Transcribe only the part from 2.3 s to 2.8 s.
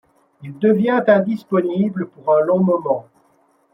un long